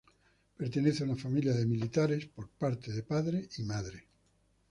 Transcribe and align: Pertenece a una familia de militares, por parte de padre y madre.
Pertenece 0.57 1.03
a 1.03 1.05
una 1.05 1.15
familia 1.15 1.53
de 1.53 1.63
militares, 1.67 2.25
por 2.25 2.49
parte 2.49 2.91
de 2.91 3.03
padre 3.03 3.47
y 3.59 3.61
madre. 3.61 4.07